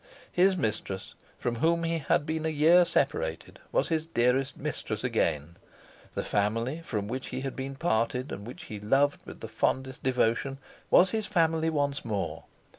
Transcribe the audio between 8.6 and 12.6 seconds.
he loved with the fondest devotion, was his family once more.